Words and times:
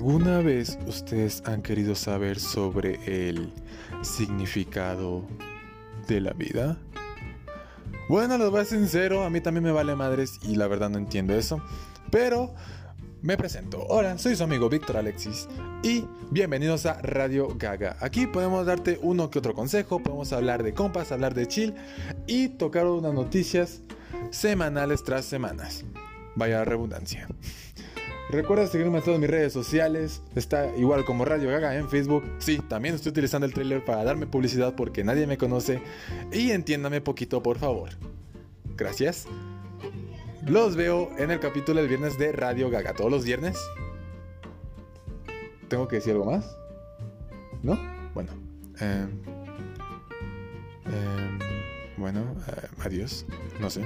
¿Alguna 0.00 0.40
vez 0.40 0.78
ustedes 0.86 1.42
han 1.44 1.60
querido 1.60 1.94
saber 1.94 2.40
sobre 2.40 2.98
el 3.04 3.52
significado 4.00 5.26
de 6.08 6.22
la 6.22 6.32
vida? 6.32 6.78
Bueno, 8.08 8.38
les 8.38 8.48
voy 8.48 8.60
a 8.60 8.64
ser 8.64 8.78
sincero, 8.78 9.24
a 9.24 9.28
mí 9.28 9.42
también 9.42 9.62
me 9.62 9.72
vale 9.72 9.94
madres 9.94 10.40
y 10.42 10.56
la 10.56 10.68
verdad 10.68 10.88
no 10.88 10.96
entiendo 10.96 11.34
eso. 11.34 11.62
Pero 12.10 12.54
me 13.20 13.36
presento. 13.36 13.84
Hola, 13.90 14.16
soy 14.16 14.36
su 14.36 14.44
amigo 14.44 14.70
Víctor 14.70 14.96
Alexis 14.96 15.46
y 15.82 16.06
bienvenidos 16.30 16.86
a 16.86 16.94
Radio 17.02 17.48
Gaga. 17.58 17.98
Aquí 18.00 18.26
podemos 18.26 18.64
darte 18.64 18.98
uno 19.02 19.28
que 19.28 19.40
otro 19.40 19.52
consejo, 19.52 20.02
podemos 20.02 20.32
hablar 20.32 20.62
de 20.62 20.72
compas, 20.72 21.12
hablar 21.12 21.34
de 21.34 21.46
chill 21.46 21.74
y 22.26 22.48
tocar 22.48 22.86
unas 22.86 23.12
noticias 23.12 23.82
semanales 24.30 25.04
tras 25.04 25.26
semanas. 25.26 25.84
Vaya 26.36 26.64
redundancia. 26.64 27.28
Recuerda 28.30 28.66
seguirme 28.68 28.98
en 28.98 29.04
todas 29.04 29.18
mis 29.18 29.28
redes 29.28 29.52
sociales. 29.52 30.22
Está 30.36 30.74
igual 30.76 31.04
como 31.04 31.24
Radio 31.24 31.50
Gaga 31.50 31.76
en 31.76 31.88
Facebook. 31.88 32.22
Sí, 32.38 32.60
también 32.68 32.94
estoy 32.94 33.10
utilizando 33.10 33.44
el 33.46 33.52
trailer 33.52 33.84
para 33.84 34.04
darme 34.04 34.26
publicidad 34.26 34.76
porque 34.76 35.02
nadie 35.02 35.26
me 35.26 35.36
conoce. 35.36 35.82
Y 36.32 36.52
entiéndame 36.52 37.00
poquito, 37.00 37.42
por 37.42 37.58
favor. 37.58 37.90
Gracias. 38.76 39.26
Los 40.46 40.76
veo 40.76 41.10
en 41.18 41.32
el 41.32 41.40
capítulo 41.40 41.80
del 41.80 41.88
viernes 41.88 42.18
de 42.18 42.30
Radio 42.30 42.70
Gaga. 42.70 42.94
Todos 42.94 43.10
los 43.10 43.24
viernes. 43.24 43.58
¿Tengo 45.68 45.88
que 45.88 45.96
decir 45.96 46.12
algo 46.12 46.26
más? 46.26 46.56
¿No? 47.62 47.78
Bueno. 48.14 48.32
Eh, 48.80 49.06
eh, 50.86 51.38
bueno, 51.96 52.34
eh, 52.46 52.68
adiós. 52.78 53.26
No 53.60 53.68
sé. 53.70 53.84